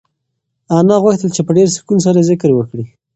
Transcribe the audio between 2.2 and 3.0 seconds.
ذکر وکړي.